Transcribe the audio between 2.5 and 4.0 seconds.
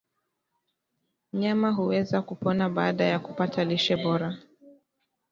baada ya kupata lishe